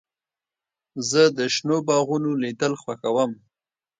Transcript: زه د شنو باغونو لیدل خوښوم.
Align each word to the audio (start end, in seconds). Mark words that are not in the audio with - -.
زه 1.09 1.21
د 1.37 1.39
شنو 1.53 1.77
باغونو 1.87 2.31
لیدل 2.43 2.73
خوښوم. 2.81 3.31